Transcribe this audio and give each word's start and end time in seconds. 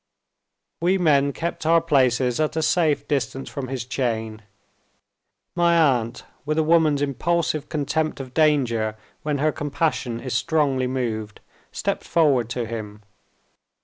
We 0.81 0.97
men 0.97 1.31
kept 1.31 1.63
our 1.63 1.79
places 1.79 2.39
at 2.39 2.55
a 2.55 2.63
safe 2.63 3.07
distance 3.07 3.49
from 3.51 3.67
his 3.67 3.85
chain. 3.85 4.41
My 5.55 5.77
aunt, 5.77 6.23
with 6.43 6.57
a 6.57 6.63
woman's 6.63 7.03
impulsive 7.03 7.69
contempt 7.69 8.19
of 8.19 8.33
danger 8.33 8.97
when 9.21 9.37
her 9.37 9.51
compassion 9.51 10.19
is 10.19 10.33
strongly 10.33 10.87
moved, 10.87 11.39
stepped 11.71 12.03
forward 12.03 12.49
to 12.49 12.65
him. 12.65 13.03